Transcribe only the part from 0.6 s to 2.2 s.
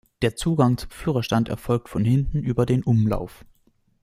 zum Führerstand erfolgt von